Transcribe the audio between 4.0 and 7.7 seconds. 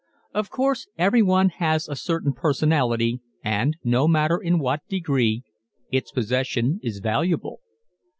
matter in what degree, its possession is valuable.